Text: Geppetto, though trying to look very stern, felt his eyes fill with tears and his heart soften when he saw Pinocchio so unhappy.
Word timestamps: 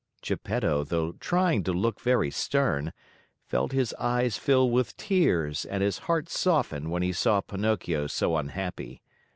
Geppetto, 0.23 0.83
though 0.83 1.11
trying 1.19 1.63
to 1.63 1.71
look 1.71 1.99
very 2.01 2.31
stern, 2.31 2.91
felt 3.45 3.71
his 3.71 3.93
eyes 3.99 4.35
fill 4.35 4.71
with 4.71 4.97
tears 4.97 5.63
and 5.63 5.83
his 5.83 5.99
heart 6.09 6.27
soften 6.27 6.89
when 6.89 7.03
he 7.03 7.13
saw 7.13 7.39
Pinocchio 7.39 8.07
so 8.07 8.35
unhappy. 8.35 9.03